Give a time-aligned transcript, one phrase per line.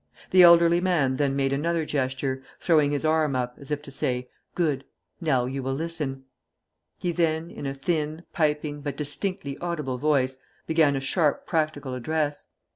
[0.31, 4.29] The elderly man then made another gesture, throwing his arm up, as if to say:
[4.55, 4.83] 'Good!
[5.21, 6.23] Now you will listen.'
[6.97, 12.47] He then, in a thin, piping, but distinctly audible voice, began a sharp practical address.